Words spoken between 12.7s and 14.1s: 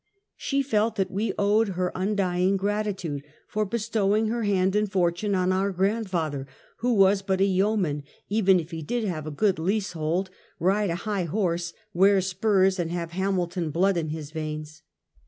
and have Hamilton blood in